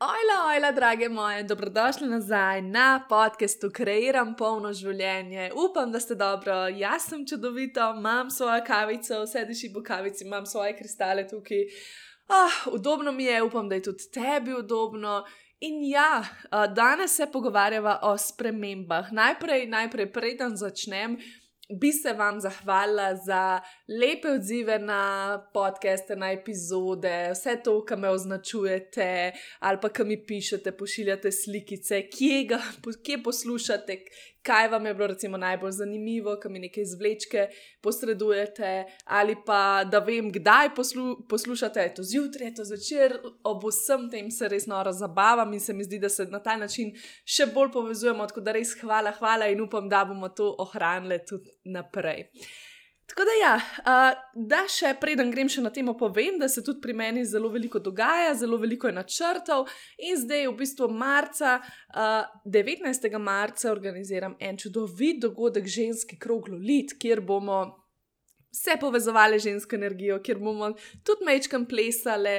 [0.00, 5.48] Ojla, ojla, drage moje, dobrodošli nazaj na podkastu Kreiram polno življenje.
[5.58, 10.76] Upam, da ste dobro, jaz sem čudovito, imam svojo kavico, sediš v kavici, imam svoje
[10.78, 11.64] kristale tukaj.
[12.30, 15.24] Ah, udobno mi je, upam, da je tudi tebi udobno.
[15.66, 16.22] In ja,
[16.76, 19.10] danes se pogovarjava o spremembah.
[19.12, 21.18] Najprej, najprej, preden začnem
[21.68, 25.02] bi se vam zahvalila za lepe odzive na
[25.54, 32.02] podcaste, na epizode, vse to, kar me označujete, ali pa kar mi pišete, pošiljate slikice,
[32.08, 32.60] kje, ga,
[33.02, 33.98] kje poslušate,
[34.42, 37.48] kaj vam je bilo recimo, najbolj zanimivo, kam mi nekaj izvlečke
[37.82, 43.64] posredujete, ali pa da vem, kdaj poslu, poslušate, je to zjutraj, je to zvečer, ob
[43.64, 46.94] vsem tem se res noro zabavam in se mi zdi, da se na ta način
[47.24, 48.26] še bolj povezujemo.
[48.26, 52.28] Tako da res hvala, hvala in upam, da bomo to ohranili tudi naprej.
[53.08, 53.52] Tako da, ja,
[54.34, 57.80] da še preden grem še na temo, povem, da se tudi pri meni zelo veliko
[57.80, 59.64] dogaja, zelo veliko je načrtov.
[60.04, 61.56] In zdaj, v bistvu, marca,
[62.44, 63.08] 19.
[63.16, 67.64] marca, organiziram en čudovit dogodek, ženski krog Lolit, kjer bomo.
[68.48, 70.70] Vse povezovali žensko energijo, kjer bomo
[71.04, 72.38] tudi mečkam plesali,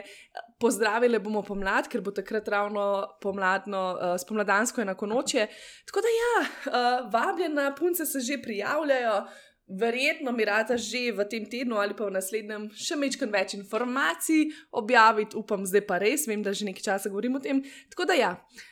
[0.59, 2.85] pozdravili bomo pomlad, ker bo takrat ravno
[3.21, 5.45] pomladno, uh, spomladansko enako noče.
[5.85, 11.25] Tako da, ja, uh, vabljena, punce se že prijavljajo, uh, verjetno mi rata že v
[11.29, 16.25] tem tednu ali pa v naslednjem še mečkam več informacij objaviti, upam, zdaj pa res,
[16.27, 17.61] vem, da že nekaj časa govorim o tem.
[17.93, 18.31] Tako da ja,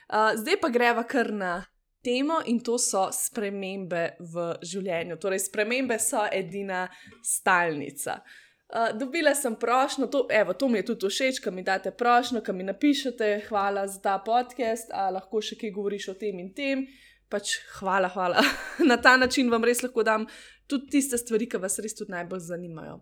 [0.09, 1.61] uh, zdaj pa greva kar na
[2.03, 5.17] temo in to so spremembe v življenju.
[5.21, 6.87] Torej, spremembe so edina
[7.25, 8.21] stalnica.
[8.67, 12.53] Uh, dobila sem prošlo, to, to mi je tudi všeč, da mi date prošlo, da
[12.53, 16.87] mi napišete, hvala za ta podcast, a lahko še kaj govoriš o tem in tem.
[17.27, 18.43] Pač hvala, hvala.
[18.89, 20.27] Na ta način vam res lahko dam
[20.67, 23.01] tudi tiste stvari, ki vas res tudi najbolj zanimajo.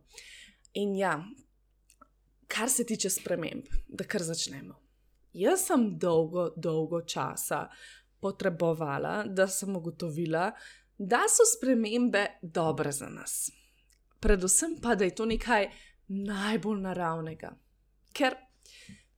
[0.81, 1.17] In ja,
[2.47, 4.79] kar se tiče sprememb, da kar začnemo.
[5.35, 7.65] Jaz sem dolgo, dolgo časa
[8.23, 10.51] potrebovala, da sem ugotovila,
[10.97, 13.51] da so spremembe dobre za nas.
[14.19, 15.67] Predvsem pa, da je to nekaj
[16.07, 17.51] najbolj naravnega.
[18.15, 18.37] Ker,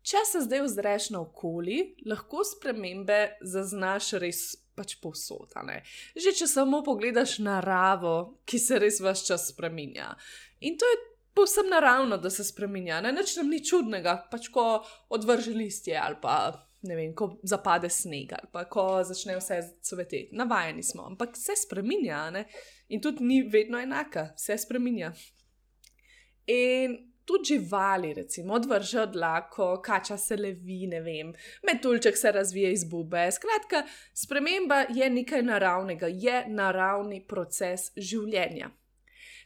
[0.07, 4.41] če se zdaj ozreš na okolje, lahko spremembe zaznaš res
[4.77, 5.55] pač povsod.
[6.15, 10.13] Že če samo pogledaš naravo, ki se res vse čas spremenja.
[10.61, 11.01] In to je
[11.37, 13.01] povsem naravno, da se spremenja.
[13.01, 13.11] Ne?
[13.13, 16.37] Nič nam ni čudnega, pač ko odvrže listje ali pa.
[16.87, 20.37] Vem, ko zapade sneg ali pa ko začne vse cveteti.
[20.37, 22.45] Navajeni smo, ampak vse spremenja ne?
[22.93, 25.09] in tudi ni vedno enaka, vse spremenja.
[26.47, 26.95] In
[27.27, 31.33] tudi živali, recimo, odvrže dlako, kača se levi, ne vem,
[31.63, 33.29] metulček se razvije iz bube.
[33.31, 33.83] Skratka,
[34.13, 38.71] sprememba je nekaj naravnega, je naravni proces življenja.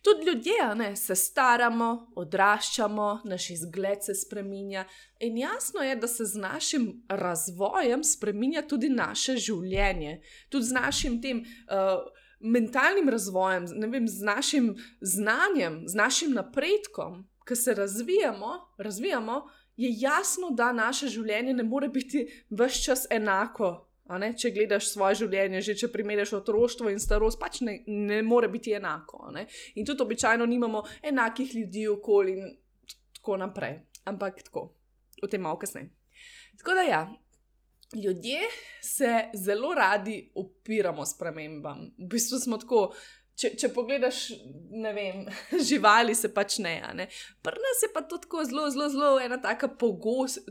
[0.01, 4.85] Tudi ljudje ne, se staramo, odraščamo, naš izgled se spremenja,
[5.19, 11.21] in jasno je, da se z našim razvojem spremenja tudi naše življenje, tudi z našim
[11.21, 11.45] tem.
[11.69, 12.01] Uh,
[12.41, 14.71] Mentalnim razvojem, vem, z našim
[15.05, 17.19] znanjem, z našim napredkom,
[17.51, 23.87] ki se razvijamo, razvijamo, je jasno, da naše življenje ne more biti vse čas enako.
[24.37, 28.73] Če gledaš svoje življenje, že če primerjaš otroštvo in starost, pač ne, ne more biti
[28.75, 29.29] enako.
[29.75, 32.49] In tudi običajno nimamo enakih ljudi okoli in
[33.19, 33.79] tako naprej.
[34.11, 34.65] Ampak tako,
[35.23, 35.91] o tem malo kasneje.
[36.59, 37.01] Tako da ja.
[37.95, 38.47] Ljudje
[38.81, 41.89] se zelo radi upiramo spremembam.
[41.99, 42.93] V bistvu smo tako,
[43.35, 44.23] če, če pogledaš,
[44.71, 45.25] ne vem,
[45.69, 46.75] živali se pač ne.
[46.97, 47.07] ne.
[47.43, 50.43] Pri nas je pa to tako zelo, zelo, zelo ena taka pogost,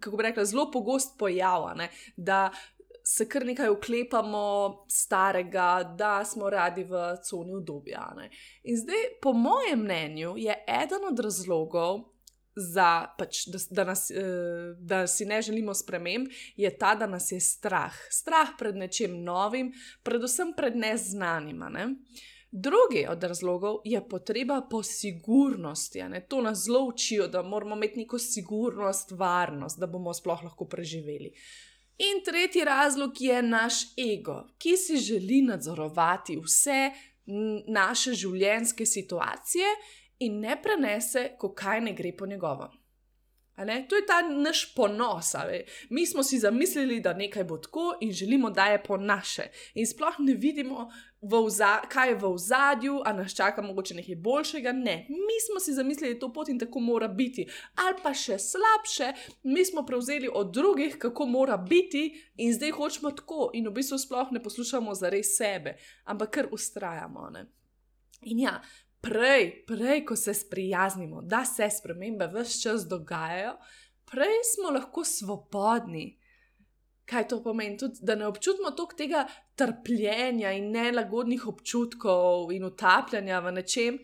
[0.00, 2.48] kako bi rekla, zelo pogost pojav, ne, da
[3.08, 8.04] se kar nekaj uklepamo starega, da smo radi v coni obdobja.
[8.68, 12.02] In zdaj, po mojem mnenju, je eden od razlogov.
[12.58, 16.26] Za, pač, da, da, nas, eh, da si ne želimo sprememb,
[16.56, 17.94] je ta, da nas je strah.
[18.10, 19.72] Strah pred nečem novim,
[20.02, 21.62] predvsem pred neznanim.
[21.70, 21.86] Ne?
[22.50, 26.02] Drugi od razlogov je potreba po sigurnosti.
[26.28, 31.32] To nas zelo učijo, da moramo imeti neko sigurnost, varnost, da bomo sploh lahko preživeli.
[31.98, 36.90] In tretji razlog je naš ego, ki si želi nadzorovati vse
[37.68, 39.66] naše življenjske situacije
[40.18, 42.78] in ne prenese, ko kaj ne gre po njegovem.
[43.88, 45.32] To je ta naš ponos.
[45.90, 49.42] Mi smo si zamislili, da nekaj bo tako in želimo, da je po naše.
[49.74, 50.90] In sploh ne vidimo,
[51.88, 54.72] kaj je v zadju, a nas čaka mogoče nekaj boljšega.
[54.72, 57.48] Ne, mi smo si zamislili, da je to pot in tako mora biti.
[57.74, 59.12] Ali pa še slabše,
[59.42, 63.98] mi smo prevzeli od drugih, kako mora biti in zdaj hočemo tako, in v bistvu
[63.98, 65.74] sploh ne poslušamo za res sebe,
[66.04, 67.30] ampak kar ustrajamo.
[67.30, 67.48] Ne?
[68.22, 68.60] In ja,
[69.00, 73.56] prej, prej, ko se sprijaznimo, da se spremembe vse čas dogajajo,
[74.10, 76.18] prej smo lahko svobodni.
[77.04, 77.78] Kaj to pomeni?
[77.78, 83.98] Tudi, da ne občutimo toliko tega trpljenja in nelagodnih občutkov in utapljanja v nečem,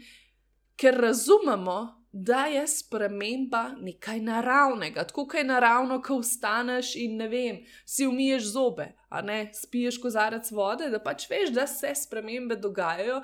[0.76, 5.04] ker razumemo, da je sprememba nekaj naravnega.
[5.04, 10.50] Tako je naravno, ko vstaneš in ne vem, si umiješ zobe, a ne spiješ kozarec
[10.50, 13.18] vode, da pač veš, da se spremembe dogajajo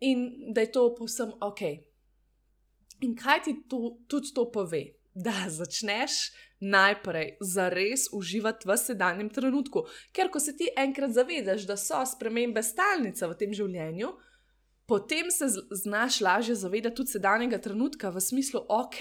[0.00, 1.62] in da je to povsem ok.
[3.00, 4.84] In kaj ti to, tudi to pove?
[5.14, 9.86] Da začneš najprej zares uživati v sedanjem trenutku.
[10.12, 14.12] Ker ko se ti enkrat zavedaš, da so spremembe stalnica v tem življenju,
[14.86, 19.00] potem se znaš lažje zavedati tudi sedanjega trenutka v smislu, ok,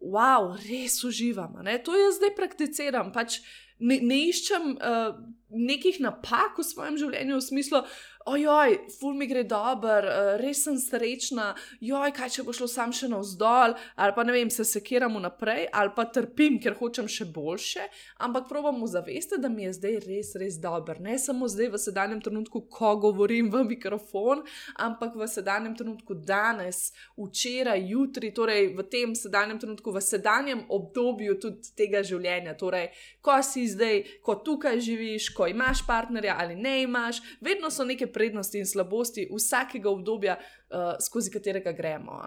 [0.00, 1.60] wow, res uživam.
[1.84, 3.12] To jaz zdaj prakticiram.
[3.12, 3.40] Pač
[3.82, 5.16] ne, ne iščem uh,
[5.50, 7.82] nekih napak v svojem življenju v smislu,
[8.26, 12.92] ojoj, ful mi gre dober, uh, res sem srečna, joj, kaj če bo šlo sam
[12.94, 17.26] še navzdol, ali pa ne vem, se sekiram naprej, ali pa trpim, ker hočem še
[17.32, 17.88] boljše,
[18.24, 21.00] ampak probam zavesti, da mi je zdaj res, res dober.
[21.02, 24.42] Ne samo zdaj v sedanjem trenutku, ko govorim v mikrofon,
[24.80, 31.38] ampak v sedanjem trenutku danes, včeraj, jutri, torej v tem sedanjem trenutku, v sedanjem obdobju
[31.42, 32.54] tudi tega življenja.
[32.58, 32.90] Torej,
[33.24, 38.11] ko si zdaj, ko tukaj živiš, ko imaš partnerja ali ne imaš, vedno so neke
[38.12, 42.22] prednosti in slabosti vsakega obdobja, uh, skozi katerega gremo.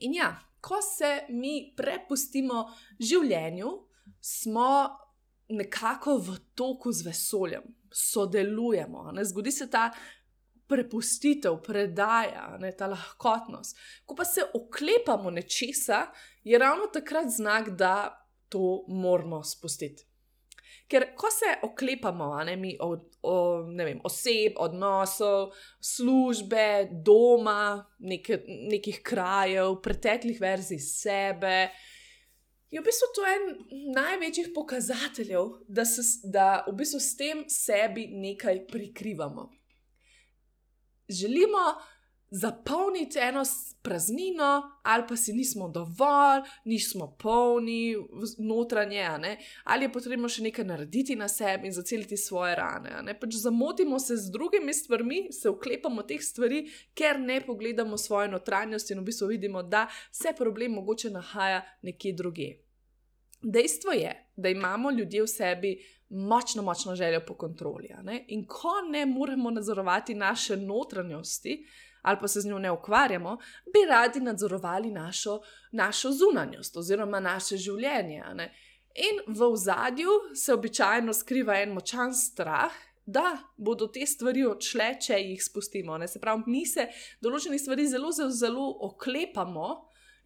[0.00, 2.64] In ja, ko se mi prepustimo
[3.00, 3.70] življenju,
[4.20, 4.70] smo
[5.50, 9.10] nekako v toku z vesoljem, sodelujemo.
[9.12, 9.24] Ne?
[9.24, 9.90] Zgodi se ta
[10.70, 12.70] prepustitev, predaja, ne?
[12.76, 13.78] ta lahkotnost.
[14.06, 16.06] Ko pa se oklepamo nečesa,
[16.44, 18.14] je ravno takrat znak, da
[18.48, 20.09] to moramo spustiti.
[20.90, 28.40] Ker ko se oklepamo, ne, mi od o, ne vem, oseb, odnosov, službe, doma, neke,
[28.46, 31.68] nekih krajev, preteklih verzij sebe,
[32.70, 33.46] je v bistvu to en
[33.96, 39.48] največjih pokazateljev, da, se, da v bistvu s tem sebi nekaj prikrivamo.
[41.10, 41.64] Želimo
[42.30, 43.42] zapolniti eno
[43.82, 47.96] praznino, ali pa si nismo dovolj, nismo polni,
[48.38, 49.08] notranje,
[49.64, 53.16] ali je potrebno še nekaj narediti na sebi in zaceliti svoje rane.
[53.20, 58.94] Pač zamotimo se z drugimi stvarmi, se oklepamo teh stvari, ker ne pogledamo svoje notranjosti
[58.94, 62.50] in v bistvu vidimo, da se problem mogoče nahaja nekje druge.
[63.42, 65.78] Dejstvo je, da imamo ljudje v sebi
[66.10, 67.88] močno, močno željo po kontroli.
[68.28, 71.64] In ko ne moremo nadzorovati naše notranjosti,
[72.02, 73.36] ali pa se z njo ne ukvarjamo,
[73.72, 75.40] bi radi nadzorovali našo,
[75.72, 78.24] našo zunanjost oziroma naše življenje.
[78.94, 82.72] In v zadju se običajno skriva en močan strah.
[83.06, 85.96] Da bodo te stvari odšle, če jih spustimo.
[85.98, 86.06] Ne?
[86.06, 86.84] Se pravi, mi se
[87.24, 89.70] določenih stvari zelo, zelo, zelo oklepamo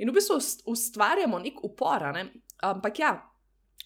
[0.02, 0.36] in v bistvu
[0.72, 2.10] ustvarjamo nek upor.
[2.12, 2.26] Ne?
[2.66, 3.14] Ampak ja,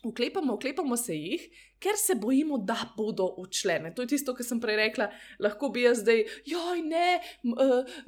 [0.04, 1.42] Uklepamo, uklepamo se jih,
[1.82, 3.80] ker se bojimo, da bodo odšle.
[3.96, 5.08] To je tisto, kar sem prej rekla.
[5.42, 7.18] Lahko bi jaz zdaj, joj, ne,
[7.50, 7.98] uh,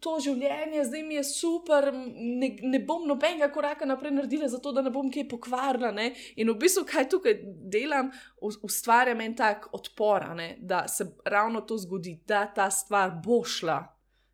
[0.00, 4.84] to življenje, zdaj mi je super, ne, ne bom nobenega koraka naprej naredila, zato da
[4.86, 5.92] ne bom kaj pokvarila.
[5.92, 6.14] Ne?
[6.40, 7.36] In v bistvu, kaj tukaj
[7.72, 8.08] delam,
[8.40, 10.54] ustvarjam en tak odpor, ne?
[10.56, 13.82] da se ravno to zgodi, da ta stvar bo šla,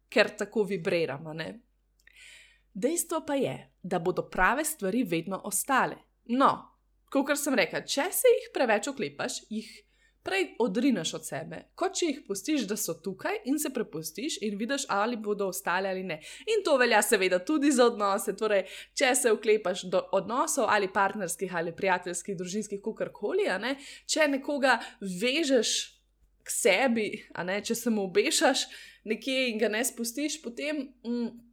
[0.07, 1.35] ker tako vibriramo.
[2.77, 5.97] Dejstvo pa je, da bodo prave stvari vedno ostale.
[6.29, 6.76] No,
[7.13, 9.69] kot sem rekel, če se jih preveč oklepaš, jih
[10.27, 14.57] prej odrineš od sebe, kot če jih pustiš, da so tukaj in se prepustiš in
[14.59, 16.19] vidiš, ali bodo ostale ali ne.
[16.51, 18.35] In to velja seveda tudi za odnose.
[18.37, 18.65] Torej,
[18.99, 23.47] če se oklepaš do odnosov ali partnerskih ali prijateljskih, družinskih, kakorkoli,
[24.07, 25.77] če nekoga vežeš.
[26.47, 27.09] K sebi,
[27.43, 28.61] ne, če se mu obešaš
[29.11, 31.46] nekje in ga ne spustiš, potem mm,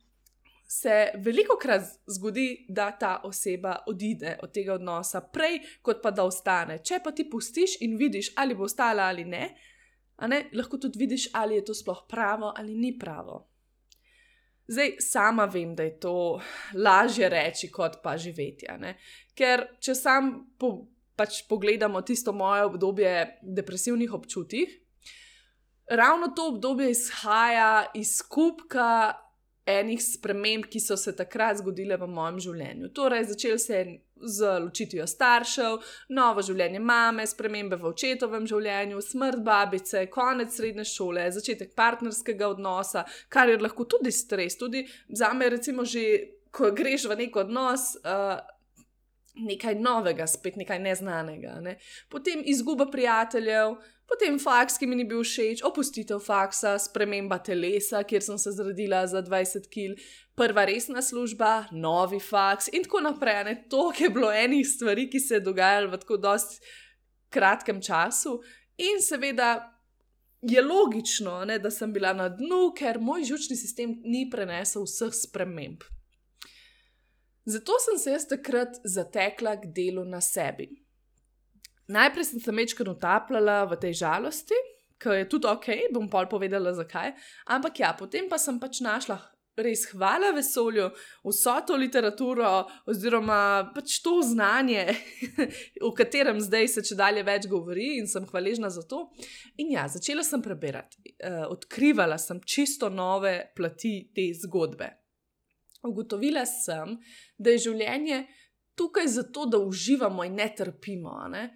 [0.74, 6.25] se veliko krat zgodi, da ta oseba odide od tega odnosa prej, kot pa da
[6.25, 6.80] ostane.
[6.82, 9.44] Če pa ti pustiš in vidiš, ali bo ostala ali ne,
[10.27, 13.44] ne lahko tudi vidiš, ali je to sploh pravo ali ni pravo.
[14.68, 16.15] Zdaj, sama vem, da je to
[16.74, 18.65] lažje reči, kot pa živeti.
[19.36, 20.88] Ker, če sam po,
[21.20, 23.12] pač pogledamo tisto moje obdobje
[23.44, 24.65] depresivnih občutij,
[25.92, 29.23] ravno to obdobje izhaja iz skupka
[29.65, 32.89] enih sprememb, ki so se takrat zgodile v mojem življenju.
[32.96, 33.86] Torej, začel se je
[34.24, 35.77] z ločitvijo staršev,
[36.15, 43.05] novo življenje mame, spremembe v očetovem življenju, smrt babice, konec srednje šole, začetek partnerskega odnosa,
[43.29, 44.58] kar je lahko tudi stres.
[44.60, 46.05] Tudi za me, recimo, že
[46.53, 47.93] ko greš v nek odnos.
[48.03, 48.39] Uh,
[49.34, 51.55] Nekaj novega, spet nekaj neznanega.
[51.65, 51.72] Ne?
[52.13, 58.22] Potem izguba prijateljev, Potem faks, ki mi ni bil všeč, opustitev faksa, sprememba telesa, kjer
[58.25, 59.95] sem se zredila za 20 kg,
[60.36, 63.55] prva resna služba, novi faks in tako naprej.
[63.72, 66.60] To je bilo enih stvari, ki se je dogajalo v tako dosti
[67.33, 68.41] kratkem času.
[68.77, 69.74] In seveda
[70.41, 75.15] je logično, ne, da sem bila na dnu, ker moj žučni sistem ni prenesel vseh
[75.15, 75.88] sprememb.
[77.45, 80.69] Zato sem se jaz takrat zatekla k delu na sebi.
[81.93, 84.57] Najprej sem se mečkano utapljala v tej žalosti,
[84.97, 87.13] ki je tudi ok, bom pol povedala zakaj.
[87.53, 89.19] Ampak ja, potem pa sem pač našla
[89.62, 90.88] res hvala vesolju,
[91.27, 92.50] vso to literaturo,
[92.89, 94.85] oziroma pač to znanje,
[95.88, 99.05] o katerem zdaj se če dalje več govori in sem hvaležna za to.
[99.62, 104.89] In ja, začela sem prebirati, uh, odkrivala sem čisto nove plati te zgodbe.
[105.83, 106.97] Ugotovila sem,
[107.38, 108.23] da je življenje
[108.79, 111.19] tukaj zato, da uživamo in ne trpimo.
[111.29, 111.50] Ne?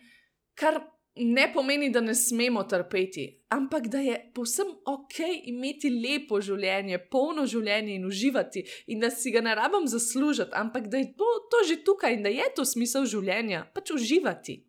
[0.58, 0.82] Kar
[1.20, 7.46] ne pomeni, da ne smemo trpeti, ampak da je povsem ok imeti lepo življenje, polno
[7.50, 11.64] življenje in uživati, in da si ga ne rabim zaslužiti, ampak da je to, to
[11.68, 14.60] že tukaj in da je to smisel življenja, pač uživati.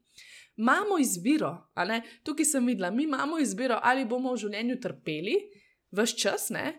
[0.58, 1.52] Imamo izbiro,
[2.26, 5.36] tukaj sem videla, mi imamo izbiro, ali bomo v življenju trpeli,
[5.94, 6.78] vse čas, ne?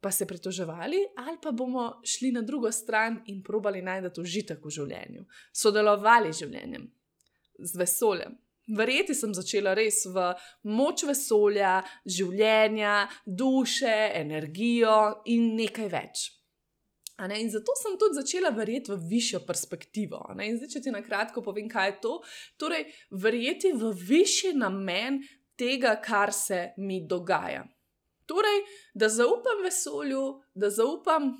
[0.00, 4.72] pa se pritoževali, ali pa bomo šli na drugo stran in probali najti užitek v
[4.72, 6.86] življenju, sodelovali z življenjem
[7.62, 8.36] z vesoljem.
[8.76, 10.28] Verjeti sem začela res v
[10.70, 16.28] moč vesolja, življenja, duše, energijo in nekaj več.
[17.20, 20.22] In zato sem tudi začela verjeti v višjo perspektivo.
[20.32, 22.14] Zdaj, če ti na kratko povem, kaj je to.
[22.56, 25.20] Torej, verjeti v višji namen
[25.60, 27.66] tega, kar se mi dogaja.
[28.30, 28.62] Torej,
[28.94, 30.22] da zaupam vesolju,
[30.54, 31.34] da zaupam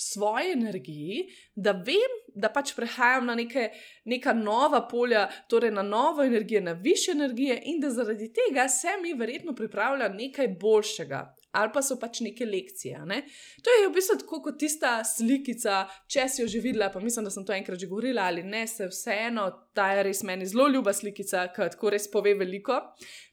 [0.00, 3.66] svoji energiji, da vem, da pač prehajam na neke,
[4.08, 8.96] neka nova polja, torej na novo energijo, na više energije, in da zaradi tega se
[9.02, 13.02] mi verjetno pripravlja nekaj boljšega, ali pa so pač neke lekcije.
[13.06, 13.22] Ne?
[13.62, 17.28] To je v bistvu tako kot tista slikica, če si jo že videla, pa mislim,
[17.28, 20.66] da sem to enkrat že govorila ali ne, se vseeno, ta je res meni zelo
[20.68, 22.78] ljuba slikica, ki tako res pove veliko.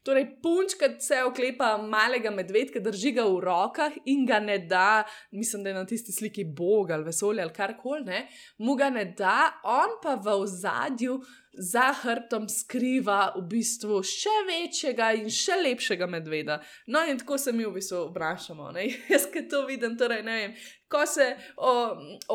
[0.06, 5.02] Torej, punčka se oklepa malega medvedka, drži ga v rokah in ga ne da,
[5.32, 8.22] mislim, da je na tisti sliki Bog ali vesolje ali karkoli,
[8.58, 11.18] mu ga ne da, on pa v ozadju
[11.58, 16.60] za hrbtom skriva v bistvu še večjega in še lepšega medveda.
[16.86, 18.70] No, in tako se mi v bistvu obračamo.
[19.12, 21.72] Jaz, ki to vidim, torej ne vem, ko se o,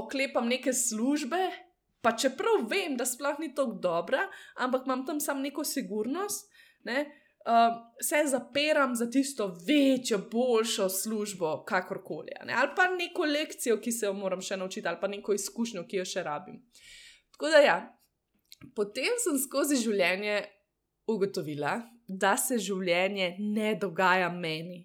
[0.03, 1.47] oklepam neke službe.
[2.03, 4.25] Pa čeprav vem, da sploh ni tako dobra,
[4.59, 6.49] ampak imam tam samo neko sigurnost,
[6.83, 7.05] ne,
[7.47, 12.35] uh, se zapiram za tisto večjo, boljšo službo, kakorkoli.
[12.45, 15.87] Ne, ali pa neko lekcijo, ki se jo moram še naučiti, ali pa neko izkušnjo,
[15.87, 16.59] ki jo še rabim.
[17.31, 17.77] Tako da ja,
[18.71, 20.37] Potem sem skozi življenje
[21.11, 21.75] ugotovila,
[22.07, 24.83] da se življenje ne dogaja meni,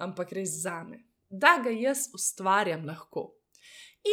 [0.00, 3.26] ampak res za me, da ga jaz ustvarjam lahko.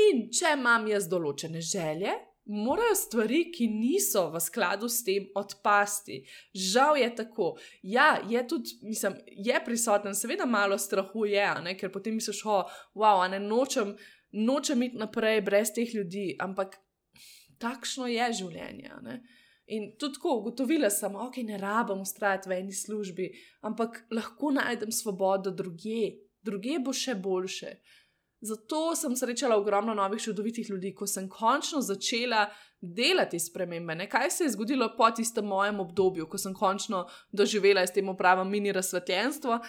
[0.09, 2.11] In če imam jaz določene želje,
[2.47, 6.21] morajo stvari, ki niso v skladu s tem, odpasti.
[6.55, 7.55] Žal je tako.
[7.83, 11.77] Ja, je tudi, mislim, je prisoten, seveda malo strahu je, ne?
[11.77, 13.95] ker potem misliš, oh, wow, ne nočem,
[14.31, 16.79] nočem iti naprej brez teh ljudi, ampak
[17.59, 18.93] takšno je življenje.
[19.03, 19.19] Ne?
[19.67, 23.31] In tudi tako ugotovila sem, okay, ne rabim ustrajati v eni službi,
[23.67, 27.73] ampak lahko najdem svobodo druge, druge bo še boljše.
[28.41, 32.45] Zato sem srečala ogromno novih čudovitih ljudi, ko sem končno začela
[32.81, 33.95] delati spremembe.
[33.95, 34.09] Ne?
[34.09, 38.49] Kaj se je zgodilo po tistem mojem obdobju, ko sem končno doživela s tem upravom
[38.49, 39.59] mini razsvetljenstvo?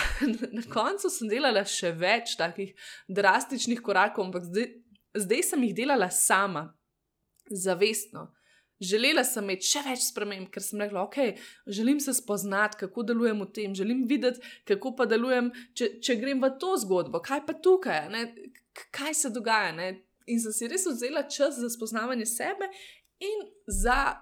[0.56, 2.72] Na koncu sem delala še več takih
[3.08, 4.70] drastičnih korakov, ampak zdaj,
[5.26, 6.70] zdaj sem jih delala sama
[7.50, 8.30] zavestno.
[8.84, 11.40] Želela sem imeti še več sprememb, ker sem rekla, ok,
[11.78, 16.42] želim se spoznati, kako delujem v tem, želim videti, kako pa delujem, če, če grem
[16.42, 18.26] v to zgodbo, kaj pa tukaj, ne?
[18.94, 19.72] kaj se dogaja.
[19.76, 19.88] Ne?
[20.30, 22.68] In sem si res vzela čas za spoznavanje sebe
[23.22, 24.16] in za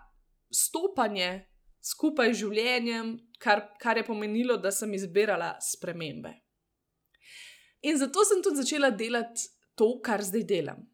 [0.52, 1.46] stopanje
[1.82, 6.34] skupaj z življenjem, kar, kar je pomenilo, da sem izbirala spremembe.
[7.82, 10.84] In zato sem tudi začela delati to, kar zdaj delam.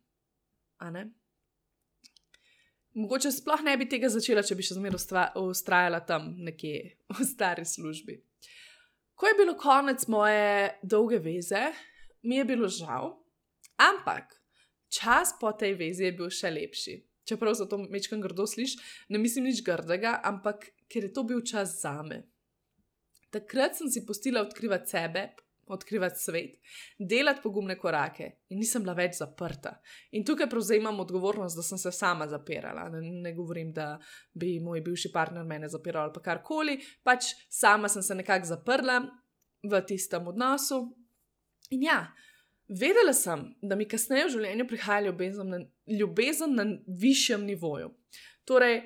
[2.98, 7.64] Mogoče sploh ne bi tega začela, če bi še zmeraj ustrajala tam nekje v stari
[7.64, 8.18] službi.
[9.18, 11.70] Ko je bilo konec moje dolge veze,
[12.22, 13.16] mi je bilo žal,
[13.78, 14.34] Ampak
[14.90, 16.94] čas po tej vezi je bil še lepši.
[17.22, 21.44] Čeprav za to mečkam grdo slišiš, ne mislim nič grdega, ampak ker je to bil
[21.46, 22.24] čas za me.
[23.30, 25.28] Takrat sem si postila odkrivati sebe,
[25.74, 26.58] odkrivati svet,
[26.98, 29.74] delati pogumne korake in nisem bila več zaprta.
[30.12, 32.88] In tukaj prevzemam odgovornost, da sem se sama zapirala.
[32.92, 33.96] Ne, ne govorim, da
[34.34, 39.02] bi moj bivši partner mene zapiral ali pa karkoli, pač sama sem se nekako zaprla
[39.62, 40.84] v tistem odnosu.
[41.70, 42.06] In ja,
[42.68, 45.58] Vedela sem, da mi kasneje v življenju prihaja ljubezen na,
[45.88, 46.66] ljubezen na
[47.00, 47.94] višjem nivoju.
[48.44, 48.82] Torej,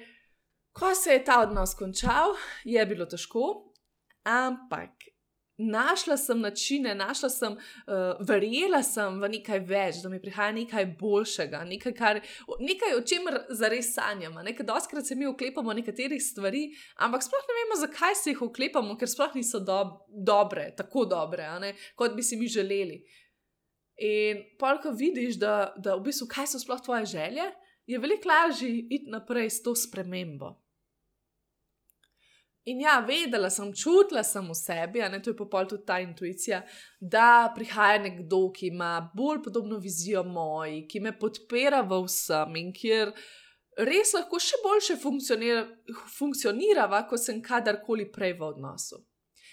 [0.73, 3.49] ko se je ta odnos končal, je bilo težko,
[4.23, 5.11] ampak
[5.62, 10.87] našla sem načine, našla sem, uh, verjela sem v nekaj več, da mi prihaja nekaj
[11.00, 12.21] boljšega, nekaj, kar,
[12.61, 14.42] nekaj o čemer zares sanjamo.
[14.42, 16.69] Nekaj doskrat se mi oklepamo nekaterih stvari,
[17.04, 21.49] ampak sploh ne vemo, zakaj se jih oklepamo, ker sploh niso do, dobre, tako dobre,
[21.97, 23.02] kot bi si mi želeli.
[24.02, 27.52] In ko vidiš, da, da v bistvu kaj so sploh tvoje želje,
[27.87, 30.62] je veliko lažje iti naprej s to spremembo.
[32.64, 35.99] In ja, vedela sem, čutila sem v sebi, a ne to je popolnoma tudi ta
[35.99, 36.61] intuicija,
[37.00, 42.71] da prihaja nekdo, ki ima bolj podobno vizijo moji, ki me podpira v vsem in
[42.76, 43.11] kjer
[43.88, 45.64] res lahko še boljše funkcionira,
[46.19, 49.02] funkcionirava, kot sem kadarkoli prej v odnosu.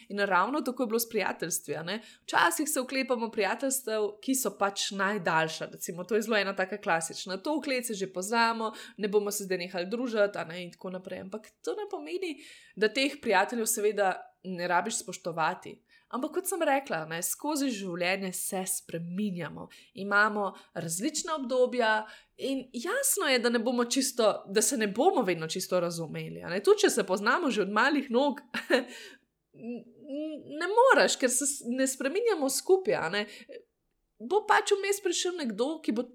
[0.10, 1.76] In ravno tako je bilo s prijateljstvi.
[2.24, 5.70] Včasih se oklepamo prijateljstev, ki so pač najdaljša.
[5.72, 7.38] Recimo, to je zelo ena taka klasična.
[7.38, 11.22] To vklet se že poznamo, ne bomo se zdaj nehali družiti, in tako naprej.
[11.22, 12.40] Ampak to ne pomeni,
[12.76, 15.78] da teh prijateljev seveda ne rabiš spoštovati.
[16.10, 19.68] Ampak kot sem rekla, ne, skozi življenje se spreminjamo,
[20.02, 21.92] imamo različna obdobja
[22.38, 23.52] in jasno je, da,
[23.90, 26.42] čisto, da se ne bomo vedno čisto razumeli.
[26.66, 28.42] Tudi če se poznamo že od malih nog,
[30.60, 32.98] ne moreš, ker se ne spremenjamo skupaj.
[33.14, 33.26] Ne?
[34.20, 36.08] Bo pač vmes prišel nekdo, ki bo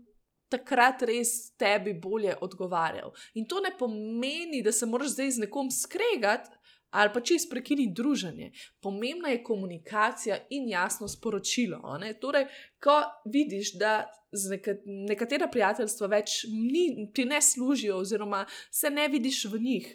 [0.53, 3.15] takrat res tebi bolje odgovarjal.
[3.39, 6.61] In to ne pomeni, da se moraš zdaj z nekom skregati.
[6.95, 8.53] Ali pa čez prekiniti druženje.
[8.79, 11.81] Pomembna je komunikacija in jasno sporočilo.
[12.23, 12.45] Torej,
[12.79, 14.05] ko vidiš, da
[14.51, 19.89] neka, nekatera prijateljstva več ni, ti ne služijo, oziroma se ne vidiš v njih,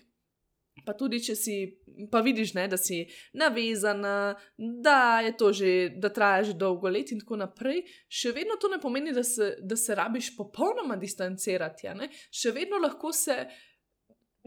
[0.86, 1.56] Pa tudi, če si,
[2.12, 3.02] pa vidiš, ne, da si
[3.38, 8.60] navezana, da je to že, da traja že dolgo let in tako naprej, še vedno
[8.62, 11.88] to ne pomeni, da se, da se rabiš popolnoma distancirati.
[11.88, 11.98] Ja,
[12.32, 13.46] še vedno lahko se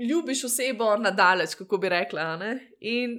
[0.00, 2.26] ljubiš osebo nadalec, kako bi rekla.
[2.80, 3.18] In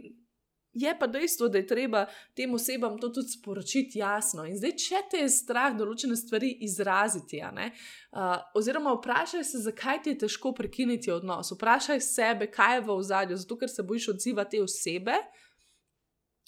[0.74, 4.46] Je pa dejstvo, da je treba tem osebam to tudi sporočiti jasno.
[4.46, 10.16] In zdaj, če te je strah določene stvari izraziti, uh, oziroma vprašaj se, zakaj ti
[10.16, 14.58] je težko prekiniti odnos, vprašaj sebe, kaj je v ozadju, zato ker se bojiš odzivati
[14.58, 15.20] te osebe,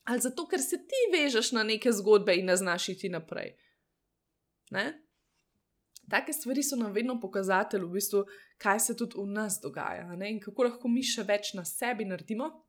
[0.10, 3.54] ali zato ker se ti vežeš na neke zgodbe in ne znaš iti naprej.
[4.74, 4.90] Ne?
[6.10, 8.26] Take stvari so nam vedno pokazatelj, v bistvu,
[8.58, 10.34] kaj se tudi v nas dogaja ne?
[10.34, 12.64] in kako lahko mi še več na sebi naredimo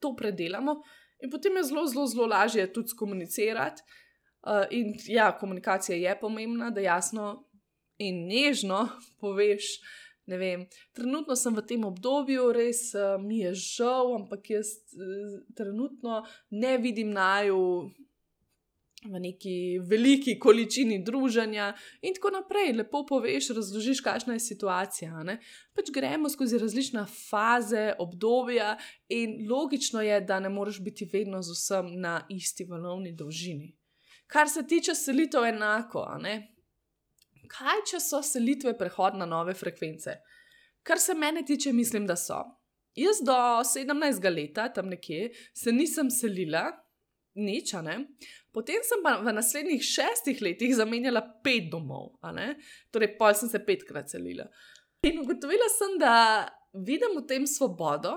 [0.00, 0.80] to predelamo,
[1.22, 3.82] in potem je zelo, zelo, zelo lažje tudi komunicirati.
[4.46, 7.48] Uh, in ja, komunikacija je pomembna, da jasno
[7.98, 8.88] in nežno
[9.20, 9.80] poveš.
[10.26, 16.24] Vem, trenutno sem v tem obdobju, res uh, mi je žal, ampak jaz uh, trenutno
[16.50, 17.90] ne vidim naju
[19.04, 19.54] v neki
[19.84, 21.68] veliki količini družanja
[22.02, 22.72] in tako naprej.
[22.78, 25.22] Lepo poveš, razložiš, kakšna je situacija.
[25.76, 28.76] Pač gremo skozi različne faze, obdobja
[29.12, 33.74] in logično je, da ne moreš biti vedno z vsem na isti valovni dolžini.
[34.26, 36.06] Kar se tiče selitev, enako.
[37.46, 40.16] Kaj, če so selitve prehod na nove frekvence?
[40.82, 42.42] Kar se mene tiče, mislim, da so.
[42.96, 44.24] Jaz do 17.
[44.34, 46.70] leta, tam nekje, se nisem selila,
[47.36, 47.98] nič, ne.
[48.56, 52.14] Potem sem pa v naslednjih šestih letih zamenjala pet domov,
[52.88, 54.46] torej pol sem se petkrat celila.
[55.04, 56.14] In ugotovila sem, da
[56.72, 58.14] vidim v tem svobodo,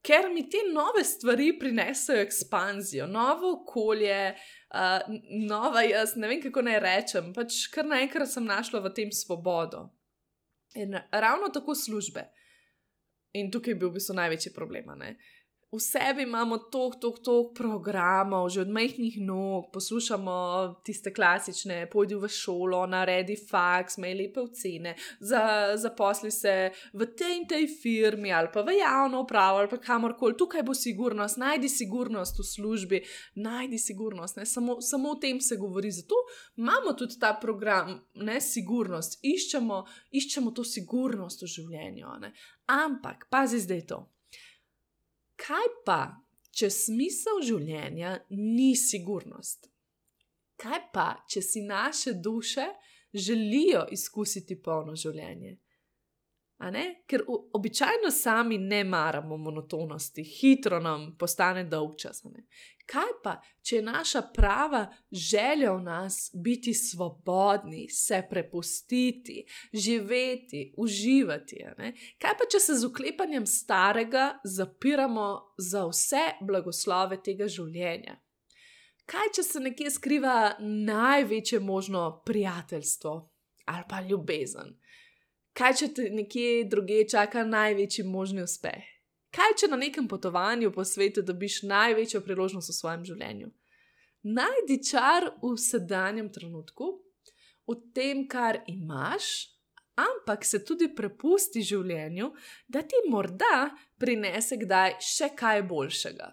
[0.00, 4.32] ker mi te nove stvari prinesajo ekspanzijo, novo okolje,
[4.72, 5.04] uh,
[5.44, 9.90] nova jaz, ne vem kako naj rečem, pač kar naenkrat sem našla v tem svobodo.
[10.80, 12.30] In ravno tako službe.
[13.36, 14.88] In tukaj je bil v bistvu največji problem.
[14.88, 15.36] Uh,
[15.72, 20.32] v sebi imamo toliko, toliko, toliko programov, že od majhnih nog, poslušamo
[20.84, 24.96] tiste klasične, pojdi v šolo, naredi faks, imej lepe ocene,
[25.74, 30.36] zaposli se v tej in tej firmi ali pa v javno upravo ali pa kamorkoli,
[30.36, 33.02] tukaj bo sigurnost, najdi sigurnost v službi,
[33.34, 34.42] najdi sigurnost.
[34.44, 35.90] Samo, samo o tem se govori.
[35.90, 36.14] Zato
[36.56, 42.06] imamo tudi ta program, ne sigurnost, iščemo, iščemo to sigurnost v življenju.
[42.20, 42.34] Ne?
[42.66, 44.19] Ampak, pazi zdaj to.
[45.40, 46.00] Kaj pa,
[46.52, 49.70] če smisel življenja ni sigurnost?
[50.60, 52.66] Kaj pa, če si naše duše
[53.14, 55.56] želijo izkusiti polno življenje?
[57.06, 62.22] Ker običajno sami ne maramo monotonosti, hitro nam postane dolg čas.
[62.90, 71.62] Kaj pa, če je naša prava želja v nas biti svobodni, se prepustiti, živeti, uživati?
[72.18, 78.18] Kaj pa, če se z uklepanjem starega zapiramo za vse blagoslove tega življenja?
[79.10, 83.16] Kaj, če se nekje skriva največje možno prijateljstvo
[83.70, 84.74] ali pa ljubezen?
[85.60, 88.80] Kaj, če te nekje druge čaka največji možni uspeh?
[89.36, 93.50] Kaj, če na nekem potovanju po svetu dobiš največjo priložnost v svojem življenju?
[94.24, 96.88] Najdi čar v sedanjem trenutku,
[97.68, 99.50] v tem, kar imaš,
[100.00, 102.32] ampak se tudi prepusti življenju,
[102.64, 103.68] da ti morda
[104.00, 106.32] prinese kdaj še kaj boljšega.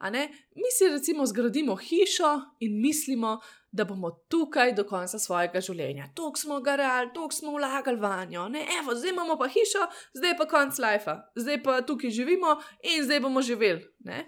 [0.00, 6.08] Mi si recimo zgradimo hišo in mislimo, da bomo tukaj do konca svojega življenja.
[6.16, 10.46] Tuk smo garali, tuk smo vlagali vanjo, ne, evo, zdaj imamo pa hišo, zdaj pa
[10.48, 13.84] konc life, zdaj pa tukaj živimo in zdaj bomo živeli.
[14.08, 14.24] Ne?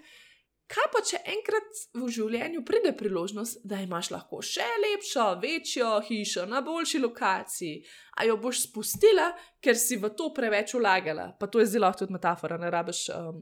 [0.71, 6.45] Kaj pa, če enkrat v življenju pride priložnost, da imaš lahko še lepšo, večjo hišo
[6.47, 7.81] na boljši lokaciji,
[8.15, 11.33] a jo boš spustila, ker si v to preveč vlagala?
[11.39, 13.41] Pa to je zelo tudi metafora, ne rabiš um,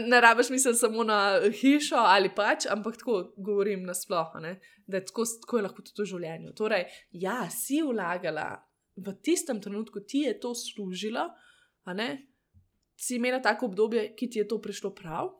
[0.00, 4.54] ne rabiš misliti samo na hišo ali pač, ampak tako govorim na splošno,
[4.86, 6.52] da je tako, tako je lahko tudi v življenju.
[6.56, 8.48] Torej, ja, si vlagala
[8.96, 11.30] v tistem trenutku, ti je to služilo,
[12.96, 15.32] si imela tako obdobje, ki ti je to prišlo prav,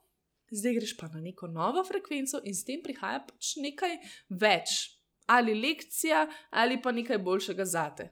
[0.50, 3.96] zdaj greš pa na neko novo frekvenco in s tem prihaja pač nekaj
[4.30, 8.10] več, ali lekcija, ali pa nekaj boljšega zate.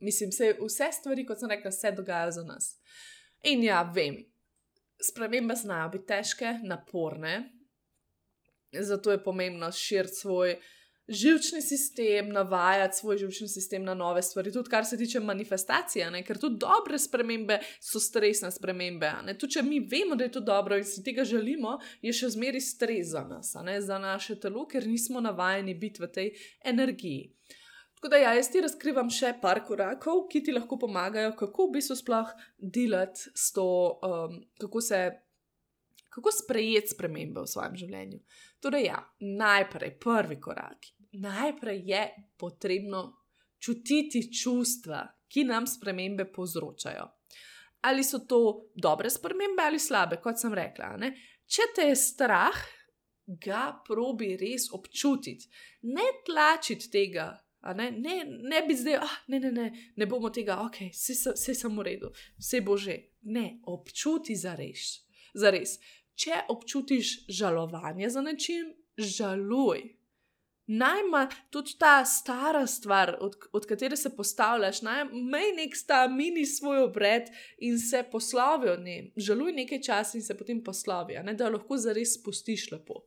[0.00, 2.76] Mislim, se vse stvari, kot sem rekla, se dogajajo za nas.
[3.50, 4.20] In ja, vem,
[5.02, 7.52] spremembe znajo biti težke, naporne,
[8.72, 10.58] zato je pomembno širiti svoj
[11.08, 16.22] živčni sistem, navajati svoj živčni sistem na nove stvari, tudi kar se tiče manifestacije, ne?
[16.24, 19.12] ker tudi dobre spremembe so stresne spremembe.
[19.38, 22.60] Tudi če mi vemo, da je to dobro in si tega želimo, je še zmeraj
[22.60, 26.30] stres za nas, za naše telo, ker nismo navajeni biti v tej
[26.64, 27.32] energiji.
[27.98, 31.72] Tako da, ja, jaz ti razkrivam še par korakov, ki ti lahko pomagajo, kako v
[31.80, 33.64] bistvu sploh delati s to,
[34.06, 35.00] um, kako se,
[36.14, 38.20] kako sprejeti spremembe v svojem življenju.
[38.62, 39.00] Torej, ja,
[39.42, 40.86] najprej, prvi korak.
[41.18, 42.04] Najprej je
[42.38, 43.02] potrebno
[43.58, 47.08] čutiti čustva, ki nam spremembe povzročajo.
[47.90, 50.94] Ali so to dobre spremembe ali slabe, kot sem rekla.
[51.02, 51.10] Ne?
[51.50, 52.62] Če te je strah,
[53.26, 55.50] ga probi res občutiti,
[55.90, 57.28] ne tlačiti tega
[57.62, 57.90] Ne?
[57.90, 61.86] Ne, ne bi zdaj, ah, ne, ne, ne, ne bomo tega, ok, vse samo v
[61.90, 62.98] redu, vse bo že.
[63.22, 65.02] Ne, občuti za res.
[65.34, 65.78] za res.
[66.18, 69.98] Če občutiš žalovanje za nečim, žaluj.
[70.68, 76.82] Najma tudi ta stara stvar, od, od katere se postavljaš, najmej nek sta mini svoj
[76.82, 79.12] obred in se poslovi od nje.
[79.16, 83.06] Žaluj nekaj časa in se potem poslovi, da lahko zares spustiš lepo.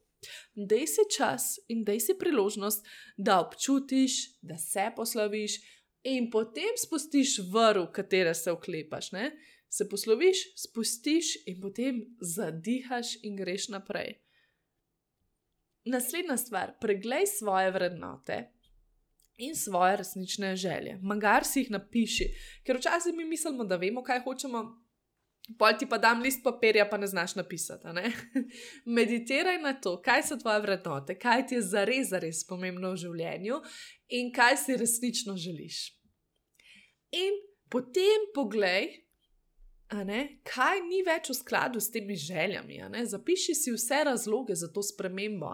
[0.55, 2.85] Dej si čas in dej si priložnost,
[3.17, 5.59] da občutiš, da se posloviš,
[6.03, 9.11] in potem spustiš vrv, katero se oklepaš.
[9.11, 9.31] Ne?
[9.69, 14.17] Se posloviš, spustiš in potem zadihaš in greš naprej.
[15.85, 18.51] Naslednja stvar, preglej svoje vrednote
[19.37, 20.99] in svoje resnične želje.
[21.01, 22.27] Magar si jih napiši,
[22.63, 24.61] ker včasih mi mislimo, da vemo, kaj hočemo,
[25.57, 27.87] Pol ti pa dam list papirja, pa ne znaš napisati.
[27.95, 28.11] Ne?
[28.97, 33.61] Meditiraj na to, kaj so tvoje vrednote, kaj ti je zares, zares pomembno v življenju
[34.17, 35.83] in kaj si resnično želiš.
[37.11, 37.39] In
[37.71, 38.91] potem poglej,
[40.07, 42.79] ne, kaj ni več v skladu s temi željami.
[43.07, 45.51] Zapiši si vse razloge za to spremembo,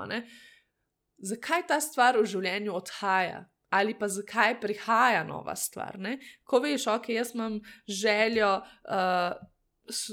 [1.17, 3.45] zakaj ta stvar v življenju odhaja.
[3.67, 5.97] Ali pa zakaj prihaja nova stvar.
[5.99, 6.13] Ne?
[6.47, 9.33] Ko veš, ok, jaz imam željo uh,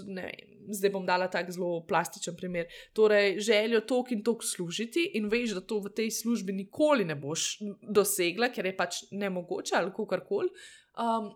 [0.06, 2.66] vem, zdaj bom dala tak zelo plastičen primer.
[2.96, 7.16] Torej, željo tok in tok služiti, in veš, da to v tej službi nikoli ne
[7.18, 10.52] boš dosegla, ker je pač nemogoče ali kako koli.
[10.98, 11.32] Um,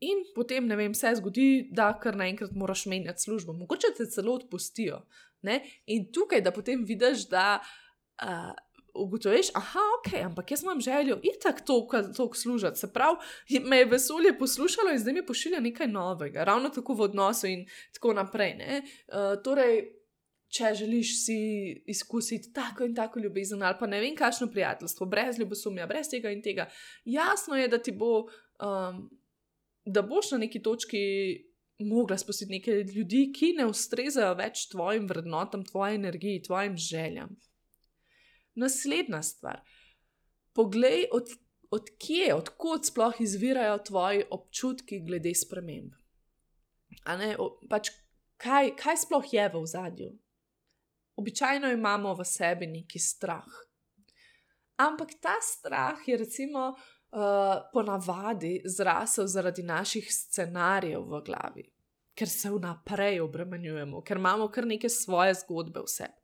[0.00, 4.38] in potem, ne vem, se zgodi, da kar naenkrat moraš menjati službo, mogoče te celo
[4.38, 5.04] odpustijo.
[5.42, 5.60] Ne?
[5.86, 7.60] In tukaj, da potem vidiš, da.
[8.20, 8.52] Uh,
[9.02, 12.78] ugotoviš, da ok, ampak jaz imam željo itak toliko služiti.
[12.78, 13.16] Se pravi,
[13.64, 17.66] me je vesolje poslušalo in zdaj mi pošilja nekaj novega, ravno tako v odnosu in
[17.94, 18.54] tako naprej.
[18.60, 19.82] Uh, torej,
[20.50, 21.38] če želiš si
[21.86, 26.32] izkusiti tako in tako ljubezen ali pa ne vem, kakšno prijateljstvo, brez ljubosumja, brez tega
[26.34, 26.66] in tega,
[27.04, 29.04] jasno je, da ti bo, um,
[29.84, 30.98] da boš na neki točki.
[31.80, 37.30] mogla spustiti nekaj ljudi, ki ne ustrezajo več tvojim vrednotam, tvoji energiji, tvojim željam.
[38.60, 39.62] Naslednja stvar.
[40.52, 41.32] Poglej, od,
[41.70, 45.94] od kje, odkot sploh izvirajo tvoji občutki glede sprememb.
[47.06, 47.30] Ne,
[47.70, 47.92] pač,
[48.40, 50.10] kaj, kaj sploh je v zadju?
[51.20, 53.48] Običajno imamo v sebi neki strah.
[54.80, 57.20] Ampak ta strah je, recimo, uh,
[57.72, 61.66] ponavadi zrasel zaradi naših scenarijev v glavi,
[62.16, 66.19] ker se vnaprej obremenjujemo, ker imamo kar neke svoje zgodbe v sebi.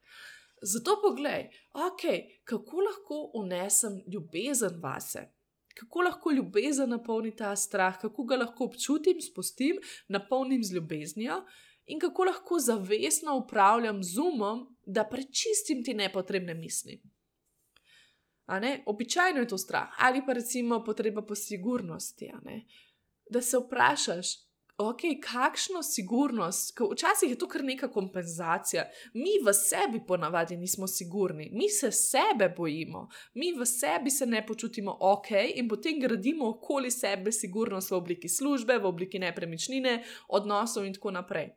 [0.62, 5.29] Zato poglej, okay, kako lahko unesem ljubezen vase,
[5.75, 11.42] kako lahko ljubezen napolni ta strah, kako ga lahko občutim, spustim, napolnim z ljubeznijo?
[11.87, 17.03] In kako lahko zavestno upravljam z umom, da prečistim ti nepotrebne misli.
[18.87, 22.33] Običajno je to strah, ali pa recimo potreba po sigurnosti.
[23.31, 24.27] Da se vprašaš,
[24.79, 28.85] ok, kakšno sigurnost, včasih je to kar neka kompenzacija.
[29.15, 34.47] Mi v sebi ponavadi nismo sigurni, mi se sebe bojimo, mi v sebi se ne
[34.47, 40.85] počutimo ok in potem gradimo okoli sebe sigurnost v obliki službe, v obliki nepremičnine, odnosov
[40.85, 41.55] in tako naprej.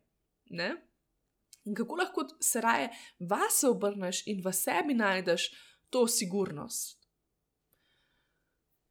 [0.49, 0.75] Ne?
[1.65, 5.51] In kako lahko se raje vase obrneš in v sebi najdeš
[5.89, 6.98] to sigurnost?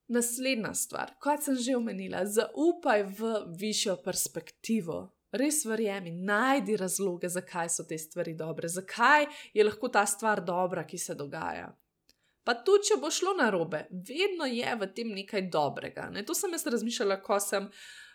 [0.09, 5.03] Naslednja stvar, kot sem že omenila, zaupaj v višjo perspektivo.
[5.37, 10.87] Res verjemi, najdi razloge, zakaj so te stvari dobre, zakaj je lahko ta stvar dobra,
[10.89, 11.69] ki se dogaja.
[12.49, 16.07] Pa tudi, če bo šlo na robe, vedno je v tem nekaj dobrega.
[16.09, 16.23] Ne?
[16.25, 17.69] To sem jaz razmišljala, ko sem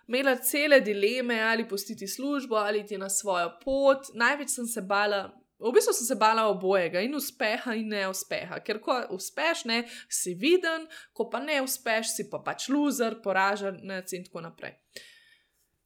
[0.10, 4.10] imela cele dileme, ali pustiti službo, ali iti na svojo pot.
[4.18, 5.28] Največ sem se bala,
[5.64, 10.34] V bistvu sem se bala obojega, in uspeha, in neuspeha, ker ko uspeš, ne, si
[10.36, 14.76] viden, ko pa ne uspeš, si pa pač loser, poražen in tako naprej.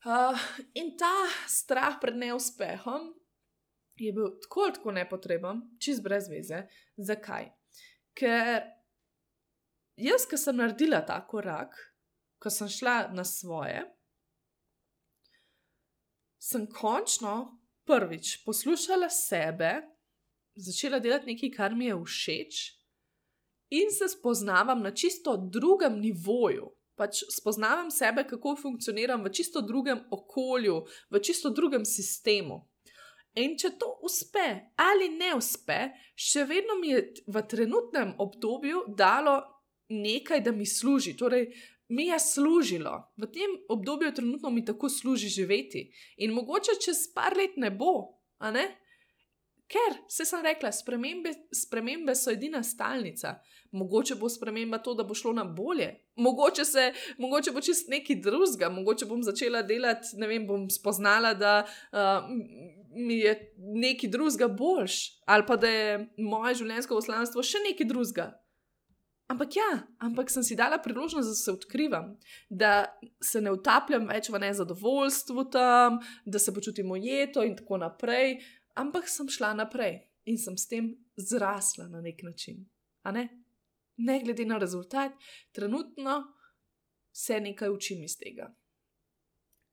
[0.08, 0.38] Uh,
[0.74, 1.12] in ta
[1.52, 3.12] strah pred neuspehom
[3.98, 6.64] je bil tako ali tako nepotreben, čist brez veze.
[6.98, 7.50] Zakaj?
[8.18, 8.64] Ker
[9.98, 11.76] jaz, ki sem naredila ta korak,
[12.42, 13.84] ko sem šla na svoje,
[16.38, 17.57] sem končno
[17.88, 19.82] prvič poslušala sebe,
[20.56, 22.64] začela delati nekaj, kar mi je všeč,
[23.70, 26.72] in se spoznavam na čisto drugem nivoju.
[26.98, 30.82] Pač spoznavam sebe, kako funkcioniram v čisto drugem okolju,
[31.14, 32.64] v čisto drugem sistemu.
[33.38, 39.38] In če to uspe ali ne uspe, še vedno mi je v trenutnem obdobju dalo
[39.94, 41.14] nekaj, da mi služi.
[41.18, 41.52] Torej,
[41.88, 45.92] mi je služilo, v tem obdobju trenutno mi tako služi živeti.
[46.18, 48.68] In mogoče čez par let ne bo, a ne?
[49.68, 53.34] Ker, se sem rekla, spremembe, spremembe so edina stalnica.
[53.76, 56.86] Mogoče bo sprememba to, da bo šlo na bolje, mogoče, se,
[57.20, 62.30] mogoče bo čist nekaj drugega, mogoče bom začela delati, ne vem, bom spoznala, da uh,
[62.96, 68.30] mi je nekaj drugega boljš, ali pa da je moje življenjsko poslanstvo še nekaj drugega.
[69.28, 72.14] Ampak ja, ampak sem si dala priložnost, da se odkrivam,
[72.50, 72.86] da
[73.24, 78.38] se ne utapljam več v nezadovoljstvu tam, da se počutim ujeto in tako naprej,
[78.80, 82.64] ampak sem šla naprej in sem s tem zrasla na nek način.
[83.12, 83.28] Ne?
[83.98, 85.12] ne glede na rezultat,
[85.52, 86.24] trenutno
[87.12, 88.54] se nekaj učim iz tega.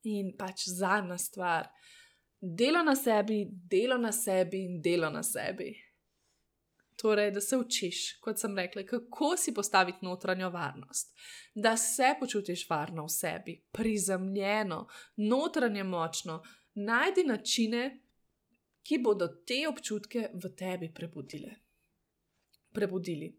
[0.03, 1.69] In pač zadnja stvar,
[2.40, 5.73] delo na sebi, delo na sebi in delo na sebi.
[6.97, 11.17] Torej, da se učiš, kot sem rekla, kako si postaviti notranjo varnost,
[11.55, 16.43] da se počutiš varno v sebi, prizemljeno, notranje močno,
[16.75, 18.01] najdi načine,
[18.83, 21.55] ki bodo te občutke v tebi prebudile.
[22.73, 23.31] Prebudili.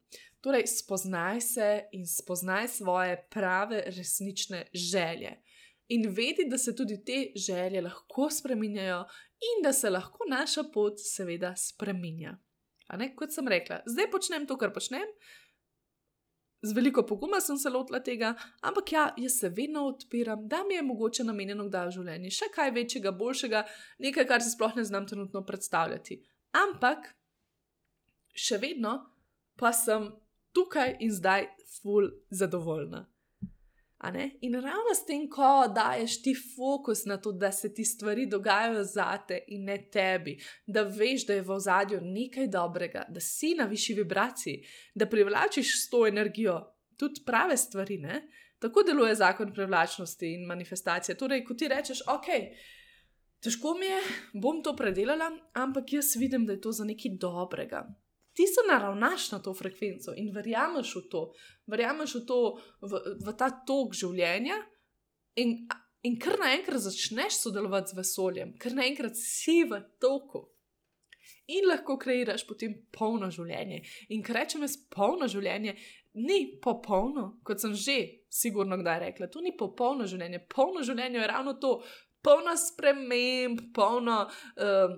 [0.42, 5.42] Torej, spoznaj se in spoznaj svoje prave, resnične želje.
[5.88, 9.04] In vedi, da se tudi te želje lahko spremenjajo,
[9.50, 12.38] in da se lahko naša pot, seveda, spremenja.
[13.16, 15.08] Kot sem rekla, zdaj počnem to, kar počnem,
[16.66, 20.76] z veliko poguma sem se lotila tega, ampak ja, jaz se vedno odpiram, da mi
[20.76, 23.64] je mogoče namenjeno kdaj v življenju še kaj večjega, boljšega,
[24.06, 26.22] nekaj, kar si sploh ne znam trenutno predstavljati.
[26.58, 27.12] Ampak
[28.36, 28.98] še vedno
[29.60, 30.10] pa sem
[30.56, 33.06] tukaj in zdaj full zadovoljna.
[34.42, 38.84] In ravno s tem, ko daješ ti fokus na to, da se ti stvari dogajajo
[38.84, 40.38] zate in ne tebi,
[40.68, 44.64] da veš, da je v ozadju nekaj dobrega, da si na višji vibraciji,
[44.96, 46.60] da privlačiš s to energijo
[46.98, 47.98] tudi prave stvari.
[47.98, 48.22] Ne?
[48.60, 51.18] Tako deluje zakon privlačnosti in manifestacije.
[51.18, 52.32] Torej, ko ti rečeš, ok.
[53.44, 54.00] Težko mi je,
[54.34, 57.86] bom to predelala, ampak jaz vidim, da je to za nekaj dobrega
[58.36, 61.24] ti se naravnaš na to frekvenco in verjameš v to,
[61.72, 62.40] verjameš v, to,
[62.84, 64.60] v, v ta tok življenja.
[65.42, 65.58] In,
[66.06, 70.44] In kar naenkrat začneš sodelovati z vesoljem, kar naenkrat si v toku.
[71.50, 73.80] In lahko kreiraš potem polno življenje.
[74.14, 75.74] In kar rečem, jaz polno življenje
[76.22, 77.98] ni popolno, kot sem že
[78.30, 79.30] sigurno kdaj rekla.
[79.34, 80.44] To ni popolno življenje.
[80.52, 81.80] Polno življenje je ravno to,
[82.26, 84.96] polno sprememb, polno uh,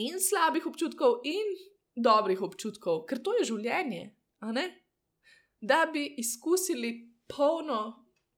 [0.00, 1.52] in slabih občutkov, in
[2.02, 4.10] dobrih občutkov, ker to je življenje.
[5.60, 6.92] Da bi izkusili
[7.28, 7.80] polno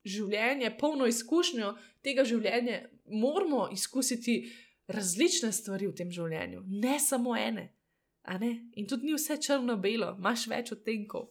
[0.05, 4.40] življenje, polno izkušnjo tega življenja, moramo izkusiti
[4.92, 7.68] različne stvari v tem življenju, ne samo ene.
[8.79, 11.31] In tudi ni vse črno-belo, imaš več odtenkov.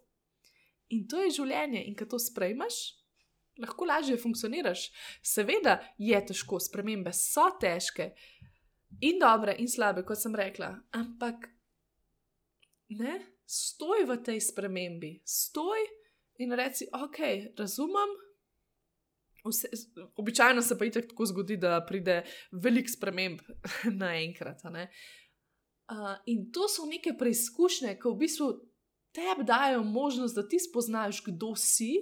[0.91, 2.79] In to je življenje, in ko to sprejmeš,
[3.61, 4.89] lahko lažje funkcioniraš.
[5.23, 8.11] Seveda je težko, spremembe so težke
[9.03, 11.47] in dobre in slabe, kot sem rekla, ampak
[12.97, 15.79] ne, stoj v tej spremembi, stoj
[16.43, 17.19] in reci, ok,
[17.59, 18.19] razumem,
[19.41, 19.67] Vse,
[20.15, 23.39] običajno se pa itek tako zgodi, da pride velik sprememb
[24.01, 24.61] naenkrat.
[24.65, 24.77] Uh,
[26.25, 28.49] in to so neke preizkušnje, ki v bistvu
[29.11, 31.95] tebi dajo možnost, da ti spoznaš, kdo si,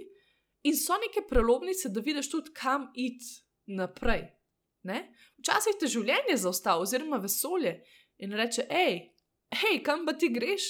[0.63, 3.25] in so neke prelomnice, da vidiš tudi, kam iti
[3.71, 4.27] naprej.
[4.83, 4.99] Ne?
[5.39, 7.79] Včasih te življenje zaustavi, oziroma vesolje,
[8.19, 8.99] in reče: hej,
[9.53, 10.69] hej, kam pa ti greš?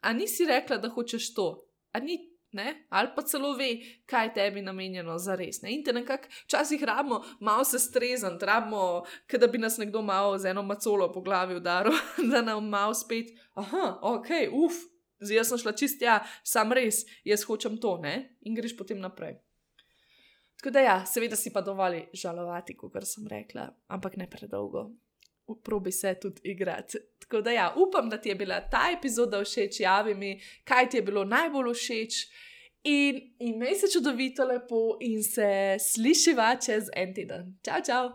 [0.00, 1.52] A nisi rekla, da hočeš to?
[1.92, 2.18] A ni
[2.52, 2.86] Ne?
[2.88, 3.76] Ali pa celo ve,
[4.08, 5.60] kaj je tebi namenjeno za res.
[5.62, 5.74] Ne?
[5.74, 9.04] In te nekako včasih rabimo, malo se strezen, rabimo,
[9.40, 11.92] da bi nas nekdo malo z eno macolo po glavi udaril,
[12.32, 14.30] da nam malo spet, ah, ok,
[14.64, 14.80] uf,
[15.20, 18.38] zdaj sem šla čist ja, sam res, jaz hočem to, ne?
[18.40, 19.36] in greš potem naprej.
[20.56, 24.88] Tako da ja, seveda si pa dovolj žalovati, kot sem rekla, ampak ne predolgo
[25.54, 26.98] probi se tudi igrati.
[27.18, 30.96] Tako da, ja, upam, da ti je bila ta epizoda všeč, javi mi, kaj ti
[30.96, 32.14] je bilo najbolj všeč.
[32.84, 37.58] In imej se čudovito lepo in se slišiva čez en teden.
[37.64, 38.08] Čau, čau!